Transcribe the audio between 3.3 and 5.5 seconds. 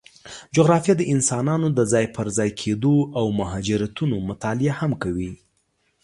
مهاجرتونو مطالعه هم کوي.